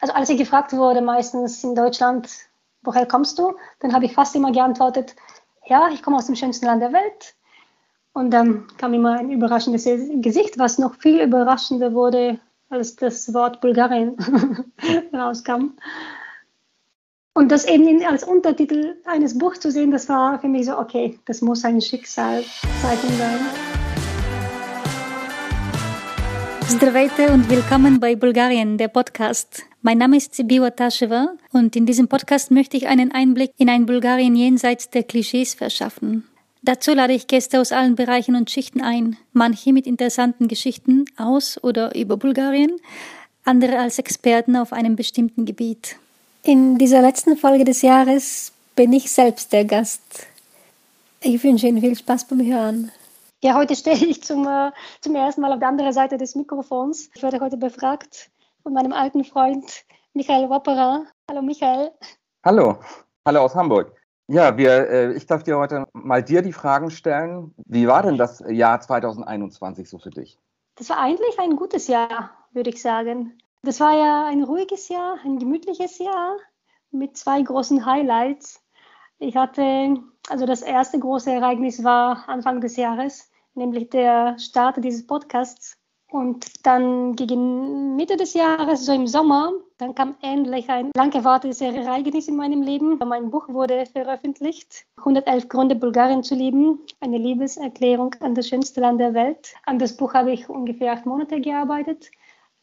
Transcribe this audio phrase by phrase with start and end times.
[0.00, 2.28] also als ich gefragt wurde, meistens in Deutschland,
[2.82, 5.16] woher kommst du, dann habe ich fast immer geantwortet,
[5.66, 7.34] ja, ich komme aus dem schönsten Land der Welt.
[8.12, 9.84] Und dann kam immer ein überraschendes
[10.22, 12.38] Gesicht, was noch viel überraschender wurde,
[12.70, 14.16] als das Wort Bulgarien
[15.12, 15.72] rauskam.
[17.34, 21.18] Und das eben als Untertitel eines Buchs zu sehen, das war für mich so, okay,
[21.26, 23.40] das muss ein Schicksalzeichen sein.
[26.68, 29.62] Здравейте und willkommen bei Bulgarien, der Podcast.
[29.83, 33.87] Mein Name ist Sibiwa Tasheva und in diesem Podcast möchte ich einen Einblick in ein
[33.87, 36.23] Bulgarien jenseits der Klischees verschaffen.
[36.61, 41.59] Dazu lade ich Gäste aus allen Bereichen und Schichten ein, manche mit interessanten Geschichten aus
[41.63, 42.77] oder über Bulgarien,
[43.43, 45.95] andere als Experten auf einem bestimmten Gebiet.
[46.43, 50.27] In dieser letzten Folge des Jahres bin ich selbst der Gast.
[51.21, 52.91] Ich wünsche Ihnen viel Spaß beim Hören.
[53.41, 54.69] Ja, heute stehe ich zum, äh,
[55.01, 57.09] zum ersten Mal auf der anderen Seite des Mikrofons.
[57.15, 58.29] Ich werde heute befragt
[58.63, 61.05] von meinem alten Freund Michael Wapperer.
[61.29, 61.91] Hallo Michael.
[62.45, 62.79] Hallo,
[63.25, 63.93] hallo aus Hamburg.
[64.27, 67.53] Ja, wir, äh, ich darf dir heute mal dir die Fragen stellen.
[67.65, 70.39] Wie war denn das Jahr 2021 so für dich?
[70.75, 73.37] Das war eigentlich ein gutes Jahr, würde ich sagen.
[73.63, 76.37] Das war ja ein ruhiges Jahr, ein gemütliches Jahr
[76.91, 78.63] mit zwei großen Highlights.
[79.19, 79.97] Ich hatte,
[80.29, 85.77] also das erste große Ereignis war Anfang des Jahres nämlich der Start dieses Podcasts.
[86.11, 91.61] Und dann gegen Mitte des Jahres, so im Sommer, dann kam endlich ein lang erwartetes
[91.61, 92.99] Ereignis in meinem Leben.
[92.99, 94.85] Mein Buch wurde veröffentlicht.
[94.97, 96.81] 111 Gründe, Bulgarien zu lieben.
[96.99, 99.53] Eine Liebeserklärung an das schönste Land der Welt.
[99.65, 102.11] An das Buch habe ich ungefähr acht Monate gearbeitet.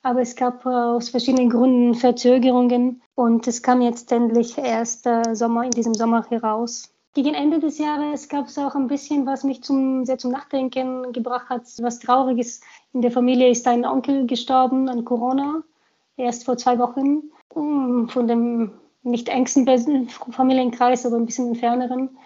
[0.02, 3.00] Aber es gab äh, aus verschiedenen Gründen Verzögerungen.
[3.14, 6.92] Und es kam jetzt endlich erst äh, Sommer, in diesem Sommer heraus.
[7.14, 11.12] Gegen Ende des Jahres gab es auch ein bisschen, was mich zum, sehr zum Nachdenken
[11.12, 11.62] gebracht hat.
[11.78, 12.60] Was Trauriges.
[12.92, 15.62] In der Familie ist ein Onkel gestorben an Corona,
[16.16, 17.30] erst vor zwei Wochen.
[17.50, 18.72] Von dem
[19.02, 22.18] nicht engsten Familienkreis, aber ein bisschen ferneren.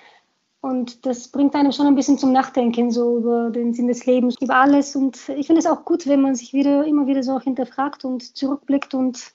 [0.60, 4.36] Und das bringt einem schon ein bisschen zum Nachdenken, so über den Sinn des Lebens,
[4.40, 4.94] über alles.
[4.94, 8.36] Und ich finde es auch gut, wenn man sich wieder, immer wieder so hinterfragt und
[8.36, 9.32] zurückblickt und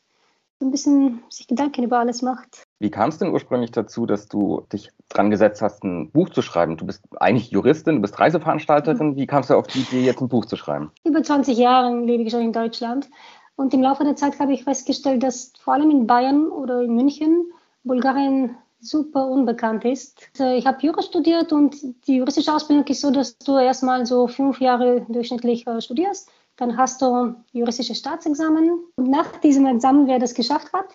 [0.60, 2.64] so ein bisschen sich Gedanken über alles macht.
[2.80, 6.42] Wie kam es denn ursprünglich dazu, dass du dich dran gesetzt hast, ein Buch zu
[6.42, 6.78] schreiben?
[6.78, 9.16] Du bist eigentlich Juristin, du bist Reiseveranstalterin.
[9.16, 10.92] Wie kamst du auf die Idee, jetzt ein Buch zu schreiben?
[11.04, 13.10] Über 20 Jahre lebe ich schon in Deutschland.
[13.56, 16.96] Und im Laufe der Zeit habe ich festgestellt, dass vor allem in Bayern oder in
[16.96, 17.52] München
[17.84, 20.30] Bulgarien super unbekannt ist.
[20.38, 21.76] Also ich habe Jura studiert und
[22.08, 26.78] die juristische Ausbildung ist so, dass du erstmal so fünf Jahre durchschnittlich äh, studierst dann
[26.78, 28.80] hast du juristisches Staatsexamen.
[28.96, 30.88] Und nach diesem Examen, wer das geschafft hat,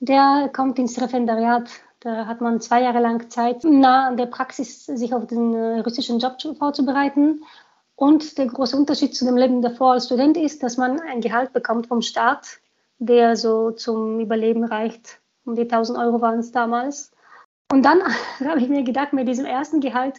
[0.00, 1.70] der kommt ins Referendariat.
[2.00, 5.76] Da hat man zwei Jahre lang Zeit, nah an der Praxis sich auf den äh,
[5.76, 7.44] juristischen Job vorzubereiten.
[7.94, 11.52] Und der große Unterschied zu dem Leben davor als Student ist, dass man ein Gehalt
[11.52, 12.60] bekommt vom Staat,
[12.98, 15.20] der so zum Überleben reicht.
[15.44, 17.12] Um die 1000 Euro waren es damals.
[17.70, 18.00] Und dann
[18.44, 20.18] habe ich mir gedacht, mit diesem ersten Gehalt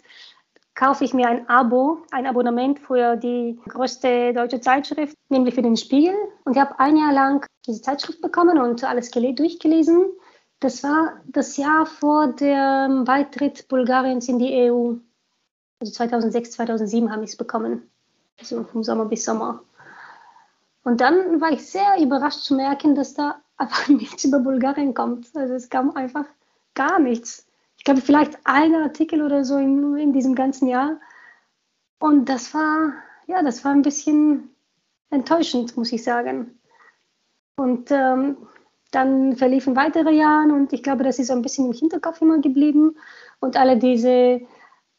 [0.74, 5.76] kaufe ich mir ein Abo, ein Abonnement für die größte deutsche Zeitschrift, nämlich für den
[5.76, 6.14] Spiegel.
[6.44, 10.06] Und ich habe ein Jahr lang diese Zeitschrift bekommen und alles durchgelesen.
[10.60, 14.94] Das war das Jahr vor dem Beitritt Bulgariens in die EU.
[15.80, 17.90] Also 2006, 2007 habe ich es bekommen.
[18.38, 19.62] Also vom Sommer bis Sommer.
[20.84, 25.28] Und dann war ich sehr überrascht zu merken, dass da einfach nichts über Bulgarien kommt.
[25.34, 26.24] Also es kam einfach
[26.74, 27.46] gar nichts
[27.82, 31.00] ich glaube, vielleicht ein Artikel oder so in, in diesem ganzen Jahr.
[31.98, 32.92] Und das war,
[33.26, 34.54] ja, das war ein bisschen
[35.10, 36.60] enttäuschend, muss ich sagen.
[37.56, 38.36] Und ähm,
[38.92, 42.38] dann verliefen weitere Jahre und ich glaube, das ist so ein bisschen im Hinterkopf immer
[42.38, 42.96] geblieben.
[43.40, 44.42] Und alle diese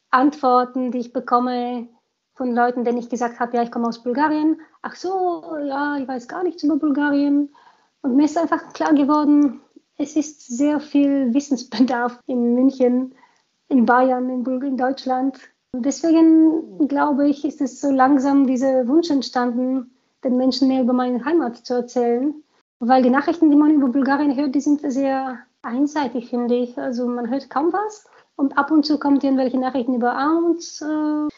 [0.10, 1.88] Antworten, die ich bekomme
[2.34, 4.60] von Leuten, denen ich gesagt habe, ja, ich komme aus Bulgarien.
[4.82, 7.56] Ach so, ja, ich weiß gar nichts über Bulgarien.
[8.02, 9.62] Und mir ist einfach klar geworden,
[10.04, 13.16] es ist sehr viel Wissensbedarf in München,
[13.70, 15.40] in Bayern, in, in Deutschland.
[15.74, 19.92] Deswegen glaube ich, ist es so langsam dieser Wunsch entstanden,
[20.24, 22.36] den Menschen mehr über meine Heimat zu erzählen.
[22.80, 26.78] Weil die Nachrichten, die man über Bulgarien hört, die sind sehr einseitig, finde ich.
[26.78, 28.06] Also man hört kaum was.
[28.36, 31.30] Und ab und zu kommen irgendwelche Nachrichten über Armuts, äh,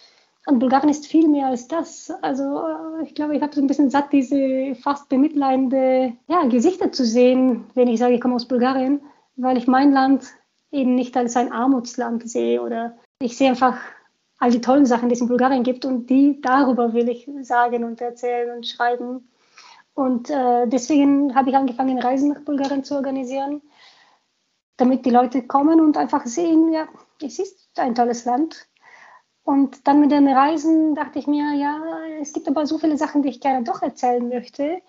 [0.45, 2.11] und Bulgarien ist viel mehr als das.
[2.21, 6.91] Also äh, ich glaube, ich habe so ein bisschen satt, diese fast bemitleidende ja, Gesichter
[6.91, 9.01] zu sehen, wenn ich sage, ich komme aus Bulgarien,
[9.35, 10.25] weil ich mein Land
[10.71, 13.77] eben nicht als ein Armutsland sehe oder ich sehe einfach
[14.37, 17.83] all die tollen Sachen, die es in Bulgarien gibt und die darüber will ich sagen
[17.83, 19.27] und erzählen und schreiben.
[19.95, 23.61] Und äh, deswegen habe ich angefangen, Reisen nach Bulgarien zu organisieren,
[24.77, 26.87] damit die Leute kommen und einfach sehen, ja,
[27.23, 28.67] es ist ein tolles Land
[29.45, 31.79] und dann mit den Reisen dachte ich mir, ja,
[32.19, 34.81] es gibt aber so viele Sachen, die ich gerne doch erzählen möchte.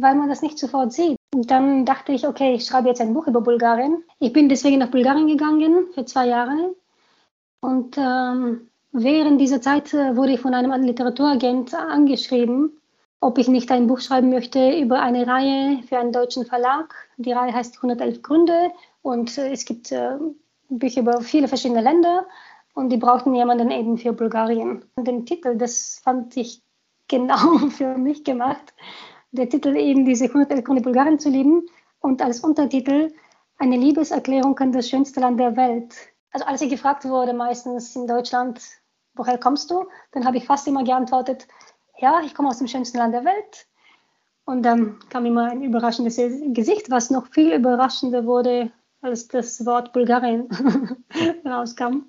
[0.00, 1.18] weil man das nicht sofort sieht.
[1.34, 4.02] Und dann dachte ich, okay, ich schreibe jetzt ein Buch über Bulgarien.
[4.20, 6.74] Ich bin deswegen nach Bulgarien gegangen für zwei Jahre.
[7.60, 12.80] Und ähm, während dieser Zeit äh, wurde ich von einem Literaturagent angeschrieben,
[13.20, 16.94] ob ich nicht ein Buch schreiben möchte über eine Reihe für einen deutschen Verlag.
[17.18, 18.72] Die Reihe heißt 111 Gründe
[19.02, 20.16] und äh, es gibt äh,
[20.70, 22.26] Bücher über viele verschiedene Länder
[22.74, 24.84] und die brauchten jemanden eben für Bulgarien.
[24.94, 26.62] Und den Titel, das fand ich
[27.08, 28.74] genau für mich gemacht.
[29.32, 31.66] Der Titel eben diese 111 Gründe Bulgarien zu lieben
[32.00, 33.12] und als Untertitel
[33.58, 35.94] eine Liebeserklärung an das schönste Land der Welt.
[36.32, 38.60] Also als ich gefragt wurde, meistens in Deutschland,
[39.14, 39.86] woher kommst du?
[40.12, 41.46] Dann habe ich fast immer geantwortet,
[41.98, 43.66] ja, ich komme aus dem schönsten Land der Welt.
[44.44, 49.92] Und dann kam immer ein überraschendes Gesicht, was noch viel überraschender wurde, als das Wort
[49.92, 50.48] Bulgarien
[51.44, 52.06] rauskam.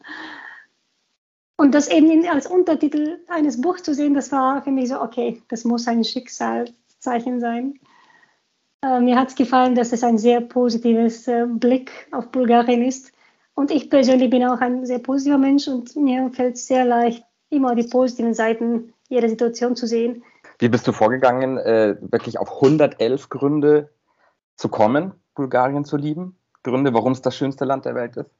[1.55, 5.41] Und das eben als Untertitel eines Buchs zu sehen, das war für mich so, okay,
[5.49, 7.79] das muss ein Schicksalszeichen sein.
[8.81, 13.11] Äh, mir hat es gefallen, dass es ein sehr positives äh, Blick auf Bulgarien ist.
[13.55, 17.23] Und ich persönlich bin auch ein sehr positiver Mensch und mir fällt es sehr leicht,
[17.49, 20.23] immer die positiven Seiten jeder Situation zu sehen.
[20.57, 23.89] Wie bist du vorgegangen, äh, wirklich auf 111 Gründe
[24.55, 26.37] zu kommen, Bulgarien zu lieben?
[26.63, 28.31] Gründe, warum es das schönste Land der Welt ist?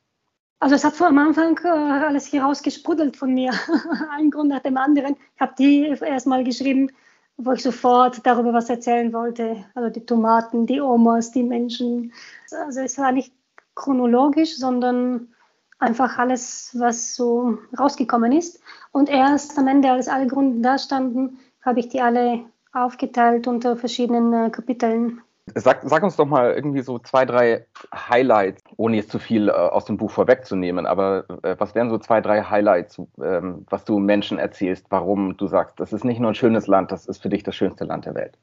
[0.60, 3.52] Also es hat am Anfang äh, alles hier rausgesprudelt von mir.
[4.12, 5.18] Ein Grund nach dem anderen.
[5.36, 6.90] Ich habe die erstmal geschrieben,
[7.38, 9.66] wo ich sofort darüber was erzählen wollte.
[9.76, 12.14] Also die Tomaten, die Omas, die Menschen.
[12.52, 13.34] Also es war nicht
[13.76, 15.34] chronologisch, sondern
[15.80, 18.62] einfach alles, was so rausgekommen ist.
[18.92, 23.78] Und erst am Ende, als alle Gründe da standen, habe ich die alle aufgeteilt unter
[23.78, 25.22] verschiedenen äh, Kapiteln.
[25.56, 29.52] Sag, sag, uns doch mal irgendwie so zwei, drei Highlights, ohne jetzt zu viel äh,
[29.52, 34.00] aus dem Buch vorwegzunehmen, aber äh, was wären so zwei, drei Highlights, ähm, was du
[34.00, 37.28] Menschen erzählst, warum du sagst, das ist nicht nur ein schönes Land, das ist für
[37.28, 38.38] dich das schönste Land der Welt?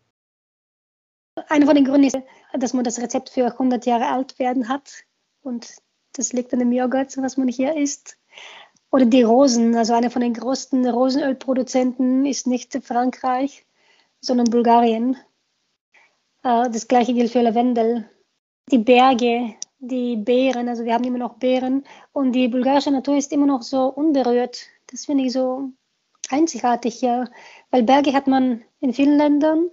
[1.49, 2.19] Einer von den Gründen ist,
[2.53, 5.05] dass man das Rezept für 100 Jahre alt werden hat
[5.43, 5.77] und
[6.13, 8.19] das liegt an dem Joghurt, was man hier isst.
[8.91, 13.65] Oder die Rosen, also einer von den größten Rosenölproduzenten ist nicht Frankreich,
[14.21, 15.17] sondern Bulgarien.
[16.43, 18.09] Äh, das gleiche gilt für Lavendel.
[18.71, 23.33] Die Berge, die Beeren, also wir haben immer noch Beeren und die bulgarische Natur ist
[23.33, 24.67] immer noch so unberührt.
[24.89, 25.71] Das finde ich so
[26.29, 27.31] einzigartig hier,
[27.71, 29.71] weil Berge hat man in vielen Ländern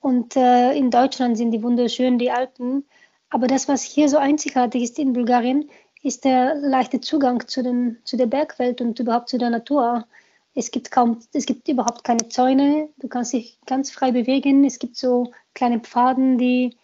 [0.00, 2.84] und äh, in Deutschland sind die wunderschön, die alten.
[3.30, 5.70] Aber das, was hier so einzigartig ist in Bulgarien,
[6.02, 10.06] ist der leichte Zugang zu, den, zu der Bergwelt und überhaupt zu der Natur.
[10.54, 12.88] Es gibt kaum, es gibt überhaupt keine Zäune.
[12.98, 14.64] Du kannst dich ganz frei bewegen.
[14.64, 16.76] Es gibt so kleine Pfaden, die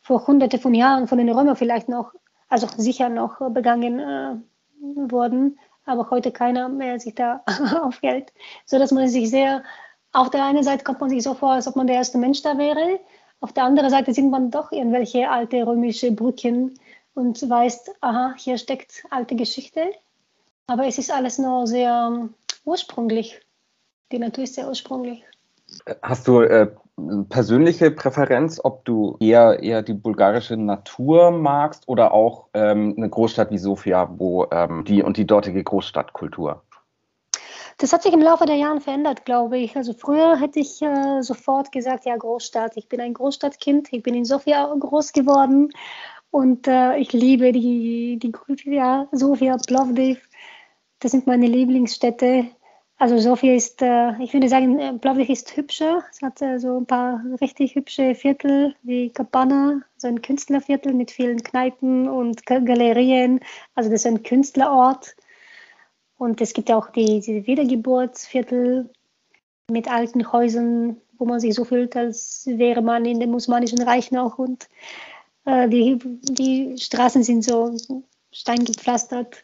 [0.00, 2.12] vor hunderte von Jahren von den Römern vielleicht noch,
[2.48, 4.34] also sicher noch begangen äh,
[5.10, 7.42] wurden, aber heute keiner mehr sich da
[7.82, 8.32] aufhält,
[8.64, 9.62] so dass man sich sehr,
[10.12, 12.42] auf der einen Seite kommt man sich so vor, als ob man der erste Mensch
[12.42, 13.00] da wäre,
[13.42, 16.78] auf der anderen Seite sieht man doch irgendwelche alte römische Brücken
[17.14, 19.90] und weißt, aha, hier steckt alte Geschichte.
[20.68, 22.34] Aber es ist alles nur sehr um,
[22.64, 23.40] ursprünglich.
[24.12, 25.24] Die Natur ist sehr ursprünglich.
[26.02, 26.68] Hast du äh,
[27.28, 33.50] persönliche Präferenz, ob du eher, eher die bulgarische Natur magst oder auch ähm, eine Großstadt
[33.50, 36.62] wie Sofia, wo ähm, die und die dortige Großstadtkultur?
[37.78, 39.76] Das hat sich im Laufe der Jahre verändert, glaube ich.
[39.76, 42.76] Also früher hätte ich äh, sofort gesagt, ja, Großstadt.
[42.76, 43.92] Ich bin ein Großstadtkind.
[43.92, 45.72] Ich bin in Sofia groß geworden
[46.30, 48.32] und äh, ich liebe die, die
[48.70, 50.28] ja, Sofia, Plovdiv.
[51.00, 52.46] Das sind meine Lieblingsstädte.
[53.02, 56.04] Also Sofia ist, äh, ich würde sagen, äh, Plovdiv ist hübscher.
[56.12, 61.10] Es hat äh, so ein paar richtig hübsche Viertel wie Kapana, so ein Künstlerviertel mit
[61.10, 63.40] vielen Kneipen und Galerien.
[63.74, 65.16] Also das ist ein Künstlerort.
[66.16, 68.88] Und es gibt auch die, die Wiedergeburtsviertel
[69.68, 74.12] mit alten Häusern, wo man sich so fühlt, als wäre man in dem Osmanischen Reich
[74.12, 74.38] noch.
[74.38, 74.68] Und
[75.44, 77.76] äh, die, die Straßen sind so
[78.30, 79.42] steingepflastert.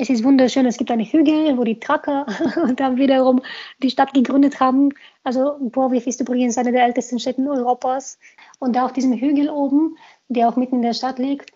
[0.00, 0.64] Es ist wunderschön.
[0.64, 2.24] Es gibt eine Hügel, wo die Tracker
[2.76, 3.42] dann wiederum
[3.82, 4.94] die Stadt gegründet haben.
[5.24, 8.18] Also Plovdiv ist übrigens eine der ältesten Städte Europas.
[8.60, 9.98] Und da auf diesem Hügel oben,
[10.30, 11.52] der auch mitten in der Stadt liegt,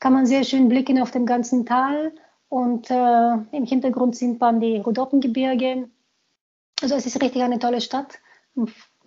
[0.00, 2.12] kann man sehr schön blicken auf den ganzen Tal.
[2.48, 5.88] Und äh, im Hintergrund sind dann die Rhodoppengebirge.
[6.82, 8.18] Also es ist richtig eine tolle Stadt.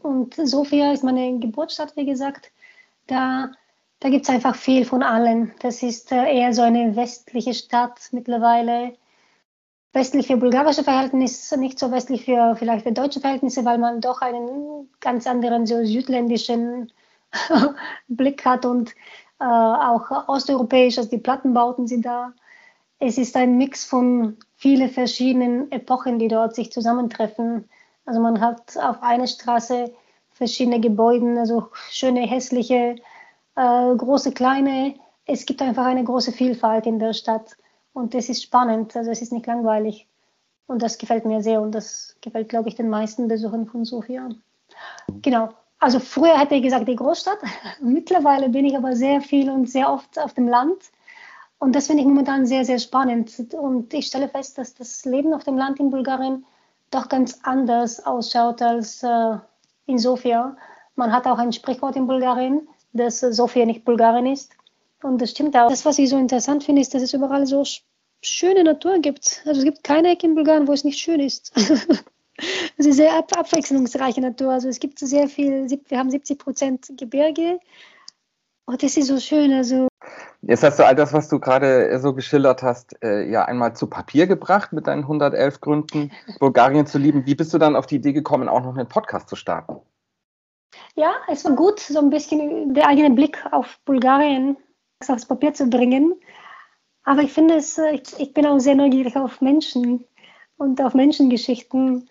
[0.02, 2.54] Und Sofia ist meine Geburtsstadt, wie gesagt.
[3.08, 3.52] Da,
[4.00, 5.54] da gibt es einfach viel von allen.
[5.60, 8.94] Das ist äh, eher so eine westliche Stadt mittlerweile.
[9.94, 14.22] Westlich für bulgarische Verhältnisse, nicht so westlich für vielleicht für deutsche Verhältnisse, weil man doch
[14.22, 16.92] einen ganz anderen, so südländischen
[18.08, 18.92] Blick hat und
[19.40, 22.34] äh, auch osteuropäisch, also die Plattenbauten sind da.
[23.00, 27.70] Es ist ein Mix von vielen verschiedenen Epochen, die dort sich zusammentreffen.
[28.06, 29.94] Also man hat auf einer Straße
[30.32, 32.96] verschiedene Gebäude, also schöne, hässliche,
[33.58, 34.96] äh, große, kleine.
[35.26, 37.58] Es gibt einfach eine große Vielfalt in der Stadt
[37.94, 40.08] und das ist spannend, also es ist nicht langweilig.
[40.68, 44.30] Und das gefällt mir sehr und das gefällt, glaube ich, den meisten Besuchern von Sofia.
[45.22, 45.50] Genau.
[45.80, 47.40] Also früher hätte ich gesagt die Großstadt.
[47.82, 50.78] Mittlerweile bin ich aber sehr viel und sehr oft auf dem Land.
[51.60, 53.34] Und das finde ich momentan sehr, sehr spannend.
[53.54, 56.46] Und ich stelle fest, dass das Leben auf dem Land in Bulgarien
[56.92, 59.38] doch ganz anders ausschaut als äh,
[59.88, 60.56] in Sofia.
[60.96, 62.68] Man hat auch ein Sprichwort in Bulgarien,
[62.98, 64.52] dass Sofia nicht Bulgarien ist.
[65.04, 65.70] Und das stimmt auch.
[65.70, 67.64] Das, was ich so interessant finde, ist, dass es überall so
[68.22, 69.44] schöne Natur gibt.
[69.46, 71.52] Also es gibt keine Ecke in Bulgarien, wo es nicht schön ist.
[72.78, 74.52] es ist sehr ab abwechslungsreiche Natur.
[74.52, 77.60] Also es gibt sehr viel, wir haben 70 Prozent Gebirge.
[78.66, 79.54] Und oh, das ist so schön.
[79.54, 79.88] Also
[80.42, 83.76] Jetzt hast du all das, was du gerade äh, so geschildert hast, äh, ja einmal
[83.76, 87.26] zu Papier gebracht mit deinen 111 Gründen, Bulgarien zu lieben.
[87.26, 89.78] Wie bist du dann auf die Idee gekommen, auch noch einen Podcast zu starten?
[90.96, 94.58] Ja, es war gut, so ein bisschen den eigenen Blick auf Bulgarien
[95.08, 96.16] aufs Papier zu bringen.
[97.04, 100.06] Aber ich finde es, äh, ich, ich bin auch sehr neugierig auf Menschen
[100.58, 102.10] und auf Menschengeschichten.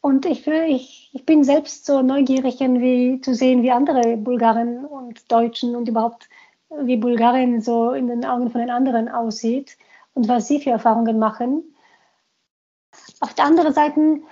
[0.00, 5.30] Und ich, ich, ich bin selbst so neugierig, wie, zu sehen, wie andere Bulgaren und
[5.30, 6.28] Deutschen und überhaupt
[6.70, 9.76] wie Bulgarien so in den Augen von den anderen aussieht
[10.14, 11.76] und was sie für Erfahrungen machen.
[13.20, 14.22] Auf der anderen Seite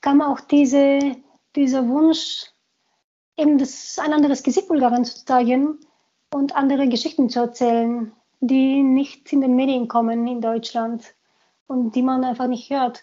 [0.00, 1.16] kam auch diese,
[1.54, 2.50] dieser Wunsch,
[3.40, 5.78] eben das, ein anderes Gesicht Bulgarien zu zeigen
[6.32, 11.14] und andere Geschichten zu erzählen, die nicht in den Medien kommen in Deutschland
[11.66, 13.02] und die man einfach nicht hört.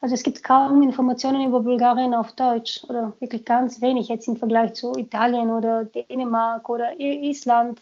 [0.00, 4.36] Also es gibt kaum Informationen über Bulgarien auf Deutsch oder wirklich ganz wenig jetzt im
[4.36, 7.80] Vergleich zu Italien oder Dänemark oder Island.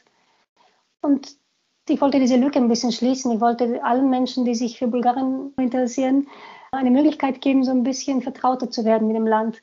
[1.00, 1.36] Und
[1.88, 3.32] ich wollte diese Lücke ein bisschen schließen.
[3.32, 6.28] Ich wollte allen Menschen, die sich für Bulgarien interessieren,
[6.72, 9.62] eine Möglichkeit geben, so ein bisschen vertrauter zu werden mit dem Land.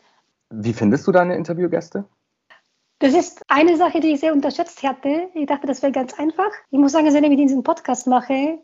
[0.50, 2.06] Wie findest du deine Interviewgäste?
[3.00, 5.30] Das ist eine Sache, die ich sehr unterschätzt hatte.
[5.36, 6.50] Ich dachte, das wäre ganz einfach.
[6.72, 8.60] Ich muss sagen, seitdem ich diesen Podcast mache,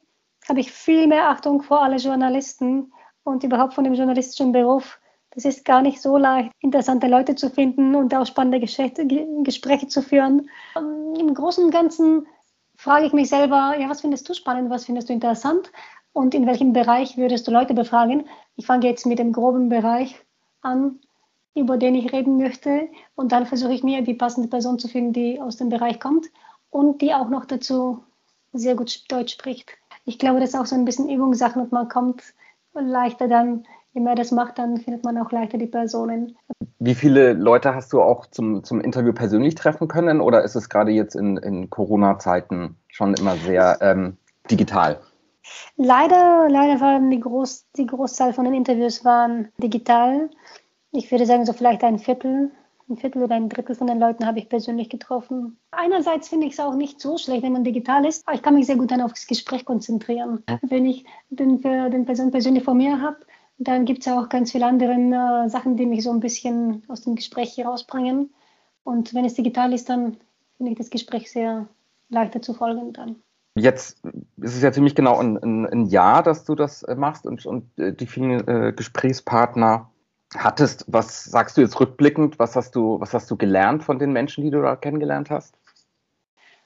[0.49, 2.91] habe ich viel mehr Achtung vor alle Journalisten
[3.23, 4.99] und überhaupt von dem journalistischen Beruf.
[5.31, 10.01] Das ist gar nicht so leicht, interessante Leute zu finden und auch spannende Gespräche zu
[10.01, 10.49] führen.
[10.75, 12.27] Im Großen und Ganzen
[12.75, 15.71] frage ich mich selber, ja, was findest du spannend, was findest du interessant
[16.11, 18.27] und in welchem Bereich würdest du Leute befragen?
[18.55, 20.19] Ich fange jetzt mit dem groben Bereich
[20.61, 20.99] an,
[21.55, 25.13] über den ich reden möchte und dann versuche ich mir die passende Person zu finden,
[25.13, 26.27] die aus dem Bereich kommt
[26.69, 28.03] und die auch noch dazu
[28.53, 29.71] sehr gut Deutsch spricht.
[30.05, 32.23] Ich glaube, das ist auch so ein bisschen Übungssache und man kommt
[32.73, 36.35] leichter dann, je mehr das macht, dann findet man auch leichter die Personen.
[36.79, 40.69] Wie viele Leute hast du auch zum, zum Interview persönlich treffen können oder ist es
[40.69, 44.17] gerade jetzt in, in Corona-Zeiten schon immer sehr ähm,
[44.49, 44.99] digital?
[45.75, 50.29] Leider, leider waren die, Groß, die Großzahl von den Interviews waren digital.
[50.95, 52.51] Ich würde sagen, so vielleicht ein Viertel,
[52.87, 55.57] ein Viertel oder ein Drittel von den Leuten habe ich persönlich getroffen.
[55.71, 58.53] Einerseits finde ich es auch nicht so schlecht, wenn man digital ist, aber ich kann
[58.53, 60.43] mich sehr gut dann aufs Gespräch konzentrieren.
[60.61, 63.17] Wenn ich den, den Person persönlich vor mir habe,
[63.57, 67.01] dann gibt es auch ganz viele andere äh, Sachen, die mich so ein bisschen aus
[67.01, 68.31] dem Gespräch herausbringen.
[68.83, 70.17] Und wenn es digital ist, dann
[70.57, 71.67] finde ich das Gespräch sehr
[72.09, 73.15] leichter zu folgen dann.
[73.55, 74.03] Jetzt
[74.37, 77.45] ist es ja ziemlich genau ein, ein, ein Jahr, dass du das äh, machst und,
[77.45, 79.89] und äh, die vielen äh, Gesprächspartner
[80.37, 80.85] hattest.
[80.87, 82.39] Was sagst du jetzt rückblickend?
[82.39, 85.55] Was hast du, was hast du gelernt von den Menschen, die du da kennengelernt hast?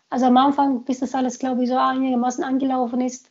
[0.10, 3.30] Also am Anfang, bis das alles, glaube ich, so einigermaßen angelaufen ist,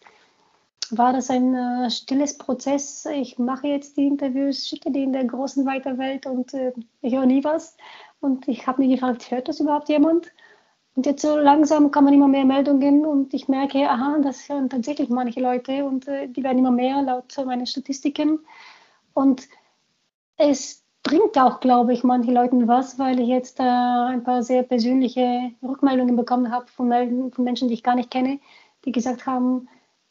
[0.90, 3.06] war das ein äh, stilles Prozess.
[3.06, 7.14] Ich mache jetzt die Interviews, schicke die in der großen weiten Welt und äh, ich
[7.14, 7.76] höre nie was.
[8.20, 10.32] Und ich habe mir gefragt, hört das überhaupt jemand?
[10.94, 15.10] Und jetzt so langsam kommen immer mehr Meldungen und ich merke, aha, das hören tatsächlich
[15.10, 18.38] manche Leute und äh, die werden immer mehr laut meinen Statistiken.
[19.12, 19.48] Und
[20.36, 24.62] es bringt auch, glaube ich, manche Leuten was, weil ich jetzt äh, ein paar sehr
[24.62, 26.90] persönliche Rückmeldungen bekommen habe von,
[27.32, 28.40] von Menschen, die ich gar nicht kenne,
[28.84, 29.68] die gesagt haben,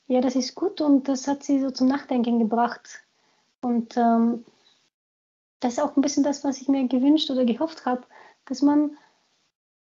[0.07, 3.03] ja, das ist gut und das hat sie so zum Nachdenken gebracht.
[3.61, 4.45] Und ähm,
[5.59, 8.03] das ist auch ein bisschen das, was ich mir gewünscht oder gehofft habe,
[8.45, 8.97] dass man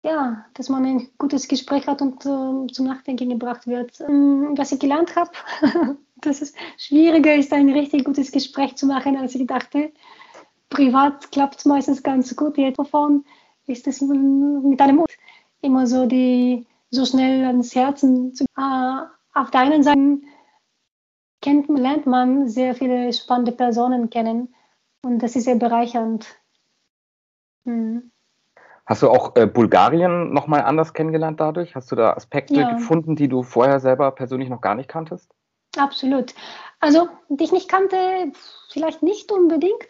[0.05, 4.01] ja, dass man ein gutes Gespräch hat und äh, zum Nachdenken gebracht wird.
[4.01, 5.31] Ähm, was ich gelernt habe,
[6.17, 9.93] dass es schwieriger ist, ein richtig gutes Gespräch zu machen, als ich dachte.
[10.71, 12.57] Privat klappt es meistens ganz gut.
[12.57, 13.25] Wovon
[13.67, 15.05] ist es mit einem
[15.61, 18.45] immer so die so schnell ans Herzen zu.
[18.57, 19.03] Äh,
[19.35, 20.21] auf der einen Seite
[21.41, 24.55] kennt, lernt man sehr viele spannende Personen kennen
[25.03, 26.27] und das ist sehr bereichernd.
[27.65, 28.11] Hm.
[28.87, 31.75] Hast du auch äh, Bulgarien nochmal anders kennengelernt dadurch?
[31.75, 32.73] Hast du da Aspekte ja.
[32.73, 35.31] gefunden, die du vorher selber persönlich noch gar nicht kanntest?
[35.77, 36.35] Absolut.
[36.81, 37.97] Also, die ich nicht kannte,
[38.71, 39.89] vielleicht nicht unbedingt,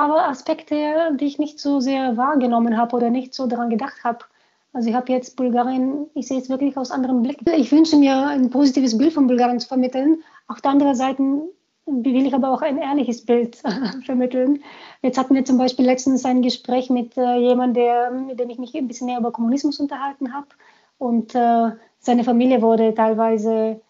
[0.00, 4.24] aber Aspekte, die ich nicht so sehr wahrgenommen habe oder nicht so daran gedacht habe.
[4.72, 7.38] Also ich habe jetzt Bulgarien, ich sehe es wirklich aus anderem Blick.
[7.56, 10.22] Ich wünsche mir ein positives Bild von Bulgarien zu vermitteln.
[10.46, 11.22] Auf der anderen Seite
[11.86, 13.56] will ich aber auch ein ehrliches Bild
[14.06, 14.62] vermitteln.
[15.02, 18.74] Jetzt hatten wir zum Beispiel letztens ein Gespräch mit äh, jemandem, mit dem ich mich
[18.76, 20.46] ein bisschen näher über Kommunismus unterhalten habe.
[20.98, 23.80] Und äh, seine Familie wurde teilweise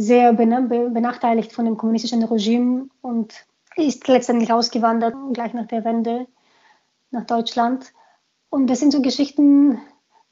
[0.00, 6.26] sehr benachteiligt von dem kommunistischen Regime und ist letztendlich ausgewandert, gleich nach der Wende
[7.10, 7.92] nach Deutschland.
[8.50, 9.80] Und das sind so Geschichten,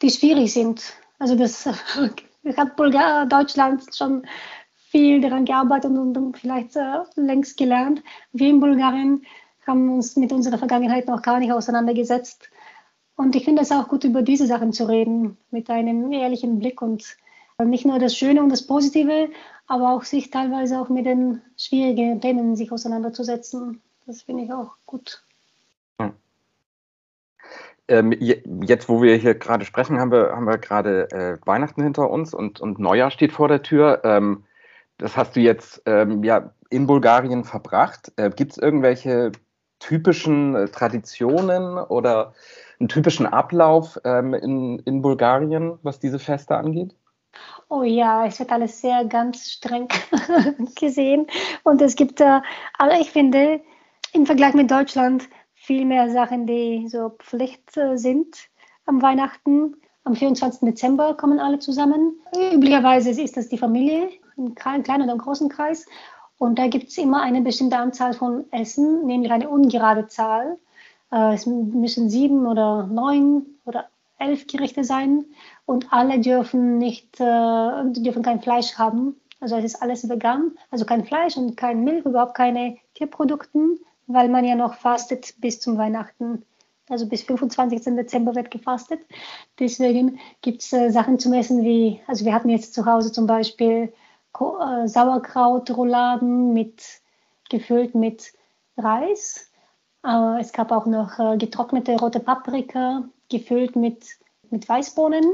[0.00, 0.82] die schwierig sind.
[1.18, 1.66] Also das
[2.56, 4.26] hat Bulgar Deutschland schon
[4.90, 8.02] viel daran gearbeitet und, vielleicht äh, längst gelernt.
[8.32, 9.24] Wir in Bulgarien
[9.66, 12.50] haben uns mit unserer Vergangenheit noch gar nicht auseinandergesetzt.
[13.16, 16.82] Und ich finde es auch gut, über diese Sachen zu reden, mit einem ehrlichen Blick
[16.82, 17.16] und
[17.64, 19.28] nicht nur das Schöne und das Positive,
[19.66, 23.80] aber auch sich teilweise auch mit den schwierigen Themen sich auseinanderzusetzen.
[24.06, 25.22] Das finde ich auch gut.
[27.88, 32.10] Ähm, jetzt, wo wir hier gerade sprechen, haben wir, haben wir gerade äh, Weihnachten hinter
[32.10, 34.00] uns und, und Neujahr steht vor der Tür.
[34.04, 34.44] Ähm,
[34.98, 38.12] das hast du jetzt ähm, ja, in Bulgarien verbracht.
[38.16, 39.32] Äh, Gibt es irgendwelche
[39.80, 42.34] typischen äh, Traditionen oder
[42.78, 46.94] einen typischen Ablauf ähm, in, in Bulgarien, was diese Feste angeht?
[47.68, 49.88] Oh ja, es wird alles sehr ganz streng
[50.78, 51.26] gesehen.
[51.62, 52.40] Und es gibt, äh,
[52.78, 53.60] also ich finde,
[54.12, 58.36] im Vergleich mit Deutschland, viel mehr Sachen, die so Pflicht äh, sind
[58.86, 59.76] am Weihnachten.
[60.04, 60.60] Am 24.
[60.62, 62.16] Dezember kommen alle zusammen.
[62.52, 65.86] Üblicherweise ist das die Familie, im kleinen oder großen Kreis.
[66.38, 70.58] Und da gibt es immer eine bestimmte Anzahl von Essen, nämlich eine ungerade Zahl.
[71.12, 75.24] Äh, es müssen sieben oder neun oder elf Gerichte sein
[75.66, 79.16] und alle dürfen nicht, äh, dürfen kein Fleisch haben.
[79.40, 84.28] Also es ist alles vegan, also kein Fleisch und kein Milch, überhaupt keine Tierprodukte weil
[84.28, 86.44] man ja noch fastet bis zum Weihnachten.
[86.88, 87.84] Also bis 25.
[87.96, 89.00] Dezember wird gefastet.
[89.58, 93.26] Deswegen gibt es äh, Sachen zum Essen wie, also wir hatten jetzt zu Hause zum
[93.26, 93.92] Beispiel
[94.38, 96.82] äh, Sauerkrautrouladen mit,
[97.48, 98.32] gefüllt mit
[98.76, 99.50] Reis.
[100.04, 104.04] Äh, es gab auch noch äh, getrocknete rote Paprika, gefüllt mit,
[104.50, 105.24] mit Weißbohnen.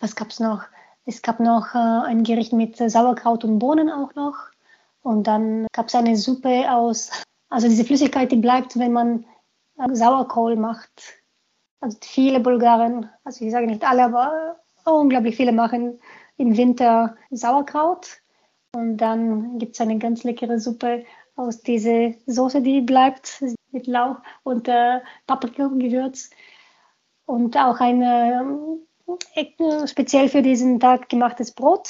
[0.00, 0.62] Was gab es noch?
[1.04, 4.36] Es gab noch äh, ein Gericht mit Sauerkraut und Bohnen auch noch.
[5.02, 7.10] Und dann gab es eine Suppe aus
[7.52, 9.26] also diese Flüssigkeit, die bleibt, wenn man
[9.76, 11.20] äh, Sauerkohl macht.
[11.80, 16.00] Also viele Bulgaren, also ich sage nicht alle, aber unglaublich viele machen
[16.38, 18.22] im Winter Sauerkraut.
[18.74, 21.04] Und dann gibt es eine ganz leckere Suppe
[21.36, 26.30] aus dieser Soße, die bleibt mit Lauch und äh, Paprika-Gewürz.
[27.26, 28.42] Und auch ein äh,
[29.86, 31.88] speziell für diesen Tag gemachtes Brot.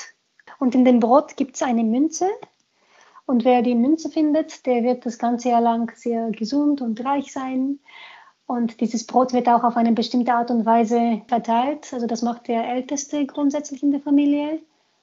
[0.58, 2.28] Und in dem Brot gibt es eine Münze,
[3.26, 7.32] und wer die Münze findet, der wird das ganze Jahr lang sehr gesund und reich
[7.32, 7.78] sein.
[8.46, 11.92] Und dieses Brot wird auch auf eine bestimmte Art und Weise verteilt.
[11.92, 14.60] Also das macht der Älteste grundsätzlich in der Familie.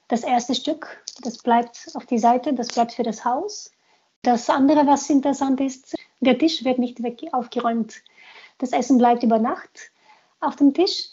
[0.09, 3.71] Das erste Stück, das bleibt auf die Seite, das bleibt für das Haus.
[4.21, 8.03] Das andere, was interessant ist, der Tisch wird nicht weg aufgeräumt.
[8.57, 9.91] Das Essen bleibt über Nacht
[10.41, 11.09] auf dem Tisch.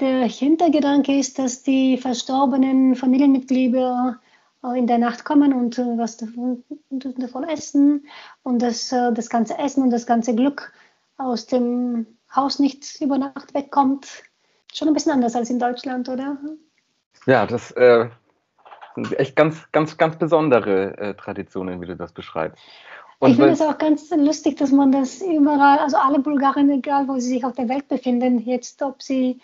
[0.00, 4.20] Der Hintergedanke ist, dass die verstorbenen Familienmitglieder
[4.74, 8.06] in der Nacht kommen und äh, was davon, davon essen
[8.42, 10.72] und das, äh, das ganze Essen und das ganze Glück
[11.16, 14.06] aus dem Haus nicht über Nacht wegkommt.
[14.72, 16.36] Schon ein bisschen anders als in Deutschland, oder?
[17.26, 18.08] Ja, das äh,
[18.94, 22.62] sind echt ganz, ganz, ganz besondere äh, Traditionen, wie du das beschreibst.
[23.20, 27.08] Und ich finde es auch ganz lustig, dass man das überall, also alle Bulgaren, egal
[27.08, 29.40] wo sie sich auf der Welt befinden, jetzt ob sie,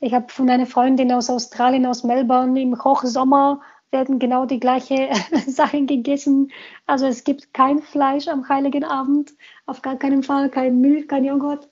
[0.00, 5.08] ich habe von einer Freundin aus Australien, aus Melbourne, im Hochsommer werden genau die gleichen
[5.46, 6.52] Sachen gegessen.
[6.86, 9.32] Also es gibt kein Fleisch am Heiligen Abend,
[9.66, 11.68] auf gar keinen Fall, kein Milch, kein Joghurt.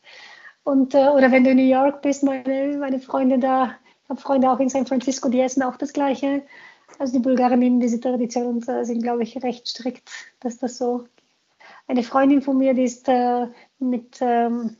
[0.65, 4.21] Und, äh, oder wenn du in New York bist, meine, meine Freunde da, ich habe
[4.21, 6.43] Freunde auch in San Francisco, die essen auch das Gleiche.
[6.99, 10.11] Also die Bulgaren nehmen diese Tradition und äh, sind, glaube ich, recht strikt,
[10.41, 11.05] dass das so.
[11.89, 13.47] Eine Freundin von mir, die ist äh,
[13.79, 14.77] mit, ähm,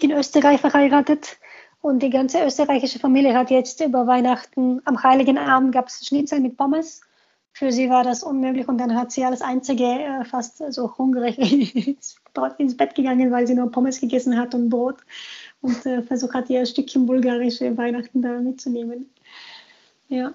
[0.00, 1.38] in Österreich verheiratet
[1.80, 6.40] und die ganze österreichische Familie hat jetzt über Weihnachten, am Heiligen Abend gab es Schnitzel
[6.40, 7.00] mit Pommes.
[7.52, 11.38] Für sie war das unmöglich und dann hat sie als einzige äh, fast so hungrig
[12.58, 14.98] ins Bett gegangen, weil sie nur Pommes gegessen hat und Brot
[15.62, 19.10] und äh, versucht hat, ihr Stückchen bulgarische Weihnachten da mitzunehmen.
[20.08, 20.34] Ja.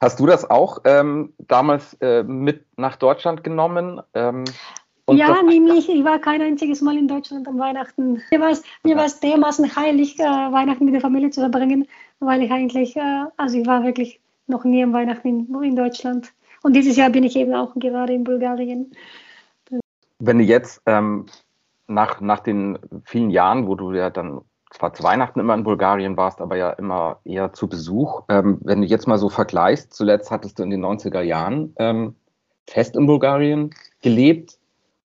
[0.00, 4.02] Hast du das auch ähm, damals äh, mit nach Deutschland genommen?
[4.14, 4.44] Ähm,
[5.06, 8.20] und ja, nämlich, ich war kein einziges Mal in Deutschland am Weihnachten.
[8.30, 11.86] Mir war es mir war's dermaßen heilig, äh, Weihnachten mit der Familie zu verbringen,
[12.18, 16.32] weil ich eigentlich, äh, also ich war wirklich noch nie am Weihnachten in, in Deutschland.
[16.62, 18.92] Und dieses Jahr bin ich eben auch gerade in Bulgarien.
[20.18, 21.26] Wenn du jetzt ähm,
[21.86, 24.40] nach, nach den vielen Jahren, wo du ja dann
[24.70, 28.24] zwar zu Weihnachten immer in Bulgarien warst, aber ja immer eher zu Besuch.
[28.28, 32.16] Ähm, wenn du jetzt mal so vergleichst, zuletzt hattest du in den 90er Jahren ähm,
[32.66, 33.70] fest in Bulgarien
[34.02, 34.58] gelebt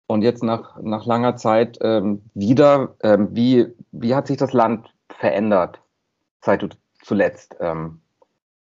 [0.07, 2.97] und jetzt nach, nach langer Zeit ähm, wieder.
[3.03, 5.81] Ähm, wie, wie hat sich das Land verändert,
[6.40, 6.69] seit du
[7.03, 8.01] zuletzt ähm,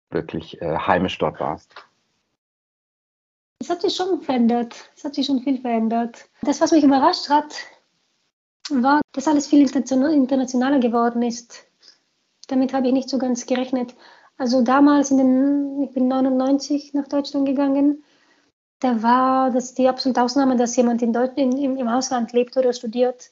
[0.10, 1.74] wirklich äh, heimisch dort warst?
[3.60, 4.90] Es hat sich schon verändert.
[4.96, 6.28] Es hat sich schon viel verändert.
[6.42, 7.56] Das, was mich überrascht hat,
[8.70, 11.66] war, dass alles viel internationaler geworden ist.
[12.48, 13.96] Damit habe ich nicht so ganz gerechnet.
[14.38, 18.04] Also damals, in den, ich bin 99 nach Deutschland gegangen,
[18.82, 22.74] da war das die absolute Ausnahme, dass jemand in Deutsch, in, im, Ausland lebt oder
[22.74, 23.32] studiert.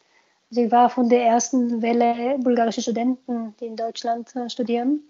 [0.52, 5.02] Ich war von der ersten Welle bulgarische Studenten, die in Deutschland äh, studieren.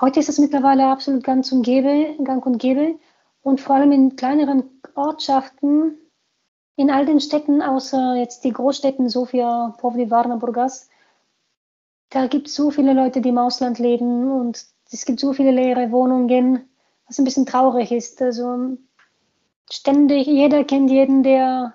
[0.00, 2.98] Heute ist es mittlerweile absolut ganz und gäbe, gang und gäbe.
[3.42, 4.64] Und vor allem in kleineren
[4.96, 5.96] Ortschaften
[6.76, 10.88] in all den Städten, außer jetzt die Großstädten Sofia, Plovdiv, Varna, Burgas,
[12.08, 15.52] da gibt es so viele Leute, die im Ausland leben und es gibt so viele
[15.52, 16.68] leere Wohnungen,
[17.06, 18.20] was ein bisschen traurig ist.
[18.20, 18.76] Also
[19.72, 21.74] ständig, jeder kennt jeden, der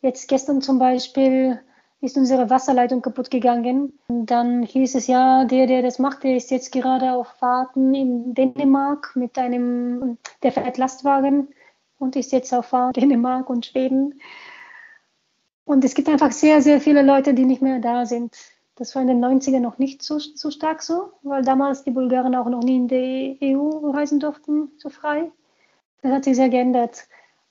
[0.00, 1.60] jetzt gestern zum Beispiel
[2.00, 3.98] ist unsere Wasserleitung kaputt gegangen.
[4.08, 8.34] Dann hieß es ja, der, der das macht, der ist jetzt gerade auf Fahrten in
[8.34, 11.48] Dänemark mit einem, der fährt Lastwagen
[11.98, 14.20] und ist jetzt auf Fahrt Dänemark und Schweden.
[15.64, 18.36] Und es gibt einfach sehr, sehr viele Leute, die nicht mehr da sind.
[18.76, 22.34] Das war in den 90ern noch nicht so, so stark so, weil damals die Bulgaren
[22.34, 25.32] auch noch nie in die EU reisen durften, so frei.
[26.02, 27.08] Das hat sich sehr geändert.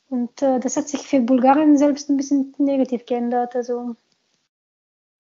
[0.10, 3.56] Und äh, das hat sich für Bulgarien selbst ein bisschen negativ geändert.
[3.56, 3.96] Also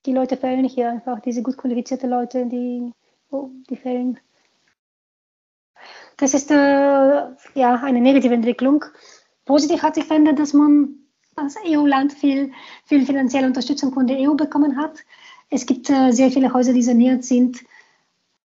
[0.05, 2.91] die Leute fehlen hier einfach, diese gut qualifizierte Leute, die,
[3.31, 4.19] oh, die fehlen.
[6.17, 8.85] Das ist äh, ja eine negative Entwicklung.
[9.45, 10.95] Positiv hat sich verändert, dass man
[11.35, 12.53] als EU-Land viel,
[12.85, 14.99] viel finanzielle Unterstützung von der EU bekommen hat.
[15.49, 17.63] Es gibt äh, sehr viele Häuser, die saniert sind.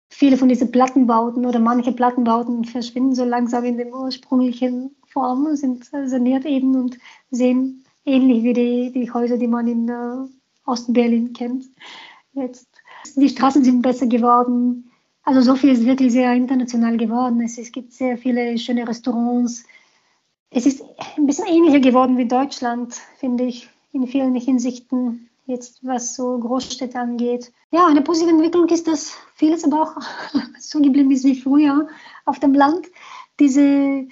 [0.09, 5.92] Viele von diesen Plattenbauten oder manche Plattenbauten verschwinden so langsam in der ursprünglichen Form, sind
[5.92, 6.99] äh, saniert eben und
[7.31, 11.64] sehen ähnlich wie die, die Häuser, die man in äh, Ostberlin kennt.
[12.33, 12.68] Jetzt.
[13.16, 14.90] Die Straßen sind besser geworden.
[15.23, 17.40] Also Sofia ist wirklich sehr international geworden.
[17.40, 19.64] Es, es gibt sehr viele schöne Restaurants,
[20.51, 20.83] es ist
[21.16, 26.99] ein bisschen ähnlicher geworden wie Deutschland, finde ich, in vielen Hinsichten, jetzt was so Großstädte
[26.99, 27.53] angeht.
[27.70, 29.96] Ja, eine positive Entwicklung ist, dass vieles aber auch
[30.59, 31.88] so geblieben ist wie früher
[32.25, 32.87] auf dem Land.
[33.38, 34.09] Diese,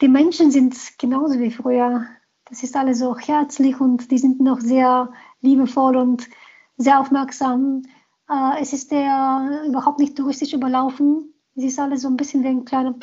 [0.00, 2.06] die Menschen sind genauso wie früher.
[2.46, 6.28] Das ist alles so herzlich und die sind noch sehr liebevoll und
[6.76, 7.82] sehr aufmerksam.
[8.28, 11.32] Äh, es ist der überhaupt nicht touristisch überlaufen.
[11.56, 12.94] Es ist alles so ein bisschen wie ein kleiner,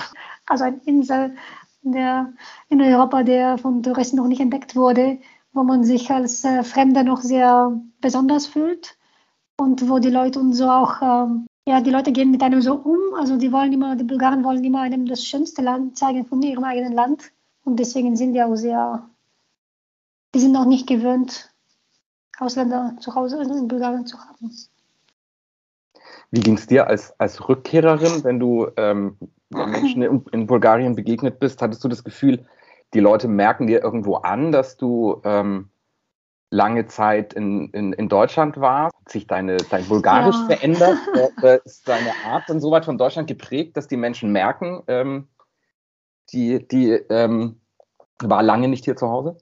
[0.45, 1.35] also eine Insel
[1.83, 2.33] der
[2.69, 5.19] in Europa, der von Touristen noch nicht entdeckt wurde,
[5.53, 8.97] wo man sich als äh, Fremder noch sehr besonders fühlt
[9.57, 12.73] und wo die Leute und so auch, ähm, ja, die Leute gehen mit einem so
[12.73, 16.41] um, also die wollen immer, die Bulgaren wollen immer einem das schönste Land zeigen von
[16.41, 17.31] ihrem eigenen Land
[17.63, 19.07] und deswegen sind die auch sehr,
[20.35, 21.49] die sind auch nicht gewöhnt,
[22.37, 24.51] Ausländer zu Hause in Bulgarien zu haben.
[26.31, 29.17] Wie ging es dir als, als Rückkehrerin, wenn du ähm,
[29.49, 31.61] Menschen in, in, Bulgarien begegnet bist?
[31.61, 32.45] Hattest du das Gefühl,
[32.93, 35.69] die Leute merken dir irgendwo an, dass du ähm,
[36.51, 38.95] lange Zeit in, in, in Deutschland warst?
[38.95, 40.45] Hat sich deine, dein Bulgarisch ja.
[40.45, 40.99] verändert?
[41.65, 45.27] ist deine Art dann so weit von Deutschland geprägt, dass die Menschen merken, ähm,
[46.31, 47.59] die, die ähm,
[48.21, 49.37] war lange nicht hier zu Hause?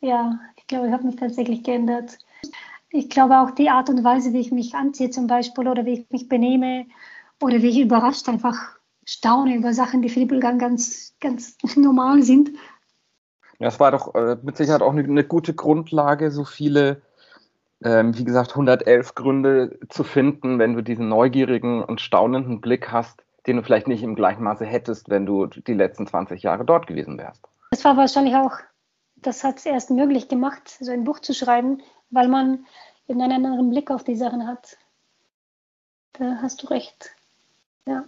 [0.00, 2.18] Ja, ich glaube, ich habe mich tatsächlich geändert
[2.90, 6.00] ich glaube auch die Art und Weise, wie ich mich anziehe zum Beispiel oder wie
[6.00, 6.86] ich mich benehme
[7.42, 12.22] oder wie ich überrascht einfach staune über Sachen, die für die Bulgaren ganz, ganz normal
[12.22, 12.50] sind.
[13.58, 17.02] Ja, es war doch äh, mit Sicherheit auch eine, eine gute Grundlage, so viele,
[17.82, 23.24] ähm, wie gesagt, 111 Gründe zu finden, wenn du diesen neugierigen und staunenden Blick hast,
[23.46, 26.86] den du vielleicht nicht im gleichen Maße hättest, wenn du die letzten 20 Jahre dort
[26.86, 27.42] gewesen wärst.
[27.70, 28.52] Das war wahrscheinlich auch,
[29.16, 32.64] das hat es erst möglich gemacht, so ein Buch zu schreiben, weil man
[33.08, 34.76] eben einen anderen Blick auf die Sachen hat.
[36.12, 37.10] Da hast du recht.
[37.86, 38.04] Ja.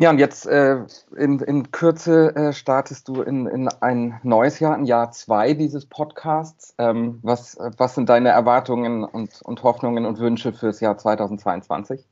[0.00, 0.84] Ja, und jetzt äh,
[1.16, 5.86] in, in Kürze äh, startest du in, in ein neues Jahr, ein Jahr zwei dieses
[5.86, 6.72] Podcasts.
[6.78, 12.06] Ähm, was, was sind deine Erwartungen und, und Hoffnungen und Wünsche fürs Jahr 2022?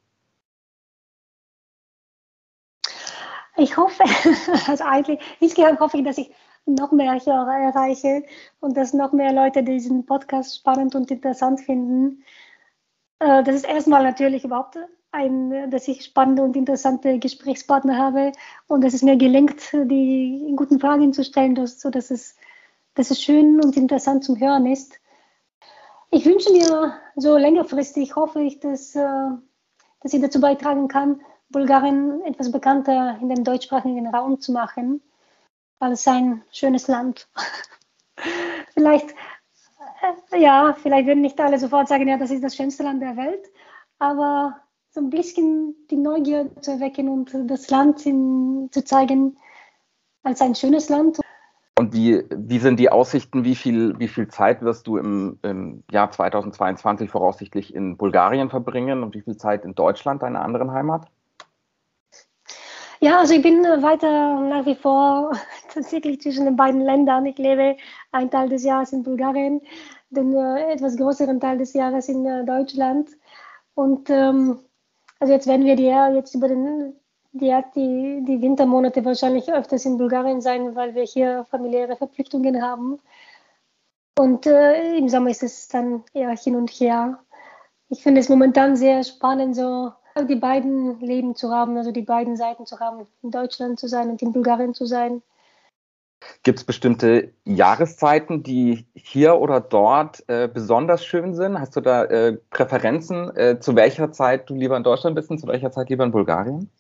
[3.57, 4.03] Ich hoffe,
[4.67, 8.25] also eigentlich, insgesamt hoffe ich, dass ich noch mehr erreiche
[8.59, 12.25] und dass noch mehr Leute diesen Podcast spannend und interessant finden.
[13.21, 14.77] Äh, das ist erstmal natürlich überhaupt
[15.17, 18.33] ein, dass ich spannende und interessante Gesprächspartner habe
[18.69, 22.37] und dass es mir gelingt, die guten Fragen zu stellen, sodass es,
[22.95, 25.01] dass es schön und interessant zum Hören ist.
[26.11, 29.31] Ich wünsche mir so längerfristig, hoffe ich, dass, äh,
[30.01, 35.03] dass ich dazu beitragen kann, Bulgarien etwas bekannter in dem deutschsprachigen Raum zu machen,
[35.79, 37.29] als ein schönes Land.
[38.75, 39.11] vielleicht,
[40.31, 43.17] äh, ja, vielleicht würden nicht alle sofort sagen, ja, das ist das schönste Land der
[43.17, 43.45] Welt,
[43.99, 44.61] aber
[44.97, 49.37] so ein bisschen die Neugier zu erwecken und das Land in, zu zeigen
[50.23, 51.21] als ein schönes Land.
[51.79, 53.45] Und wie, wie sind die Aussichten?
[53.45, 59.03] Wie viel, wie viel Zeit wirst du im, im Jahr 2022 voraussichtlich in Bulgarien verbringen
[59.03, 61.07] und wie viel Zeit in Deutschland, deiner anderen Heimat?
[63.01, 65.33] Ja, also ich bin weiter nach wie vor
[65.75, 67.27] tatsächlich zwischen den beiden Ländern.
[67.27, 67.77] Ich lebe
[68.13, 69.61] einen Teil des Jahres in Bulgarien,
[70.09, 73.11] den äh, etwas größeren Teil des Jahres in äh, Deutschland.
[73.75, 74.61] Und ähm,
[75.19, 76.95] also jetzt werden wir die, jetzt über den,
[77.33, 82.99] die, die, die Wintermonate wahrscheinlich öfters in Bulgarien sein, weil wir hier familiäre Verpflichtungen haben.
[84.19, 87.19] Und äh, im Sommer ist es dann eher hin und her.
[87.89, 89.93] Ich finde es momentan sehr spannend, so
[90.29, 94.09] die beiden Leben zu haben, also die beiden Seiten zu haben, in Deutschland zu sein
[94.11, 95.23] und in Bulgarien zu sein.
[96.43, 101.59] Gibt es bestimmte Jahreszeiten, die hier oder dort äh, besonders schön sind?
[101.59, 105.39] Hast du da äh, Präferenzen, äh, zu welcher Zeit du lieber in Deutschland bist und
[105.39, 106.71] zu welcher Zeit lieber in Bulgarien?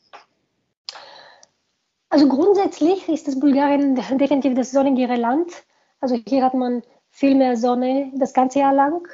[2.10, 5.64] Also grundsätzlich ist das Bulgarien definitiv das sonnigere Land.
[6.00, 9.06] Also hier hat man viel mehr Sonne das ganze Jahr lang.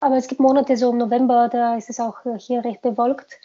[0.00, 3.38] Aber es gibt Monate, so im November, da ist es auch hier recht bewölkt.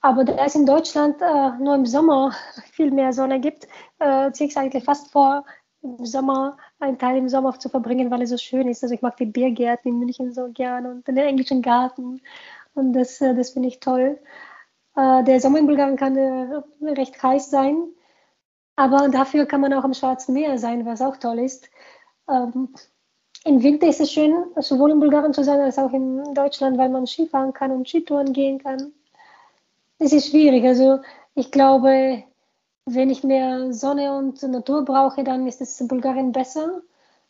[0.00, 2.32] Aber da es in Deutschland äh, nur im Sommer
[2.72, 3.66] viel mehr Sonne gibt,
[3.98, 5.44] äh, ziehe ich es eigentlich fast vor,
[5.82, 8.82] im Sommer einen Teil im Sommer zu verbringen, weil es so schön ist.
[8.82, 12.20] Also ich mag die Biergärten in München so gerne und den englischen Garten.
[12.74, 14.18] Und das, äh, das finde ich toll.
[14.96, 17.88] Äh, der Sommer in Bulgarien kann äh, recht heiß sein,
[18.76, 21.70] aber dafür kann man auch am Schwarzen Meer sein, was auch toll ist.
[22.30, 22.74] Ähm,
[23.44, 26.88] Im Winter ist es schön, sowohl in Bulgarien zu sein als auch in Deutschland, weil
[26.90, 28.92] man Skifahren kann und Skitouren gehen kann
[29.98, 30.64] es ist schwierig.
[30.64, 31.00] Also
[31.34, 32.22] ich glaube,
[32.86, 36.80] wenn ich mehr Sonne und Natur brauche, dann ist es in Bulgarien besser.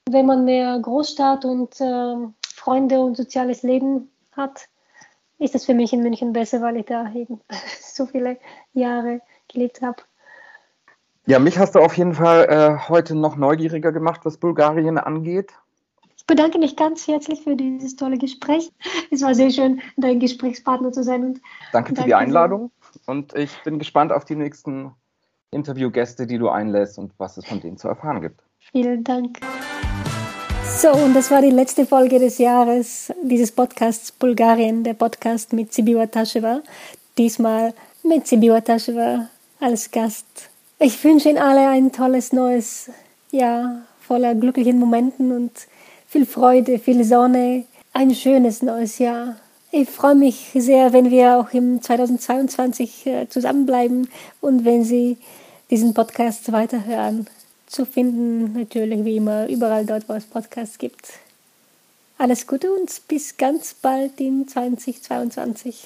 [0.09, 4.69] Wenn man mehr Großstadt und äh, Freunde und soziales Leben hat,
[5.39, 7.41] ist es für mich in München besser, weil ich da eben
[7.81, 8.39] so viele
[8.73, 9.21] Jahre
[9.53, 10.03] gelebt habe.
[11.27, 15.53] Ja, mich hast du auf jeden Fall äh, heute noch neugieriger gemacht, was Bulgarien angeht.
[16.31, 18.71] Ich bedanke mich ganz herzlich für dieses tolle Gespräch.
[19.11, 21.25] Es war sehr schön, dein Gesprächspartner zu sein.
[21.25, 21.41] Und
[21.73, 22.71] danke für die Einladung
[23.07, 24.93] und ich bin gespannt auf die nächsten
[25.53, 28.43] Interviewgäste, die du einlässt und was es von denen zu erfahren gibt.
[28.59, 29.38] Vielen Dank.
[30.67, 35.73] So, und das war die letzte Folge des Jahres dieses Podcasts Bulgarien, der Podcast mit
[35.73, 36.61] Sibiwa Taschewa.
[37.17, 40.51] Diesmal mit Sibiwa Taschewa als Gast.
[40.79, 42.91] Ich wünsche Ihnen alle ein tolles neues
[43.31, 45.53] Jahr voller glücklichen Momenten und
[46.09, 49.37] viel Freude, viel Sonne, ein schönes neues Jahr.
[49.71, 54.09] Ich freue mich sehr, wenn wir auch im 2022 äh, zusammenbleiben
[54.40, 55.18] und wenn Sie
[55.71, 57.27] diesen Podcast weiterhören.
[57.66, 61.11] Zu finden natürlich wie immer überall dort, wo es Podcasts gibt.
[62.16, 65.77] Alles Gute und bis ganz bald in 2022.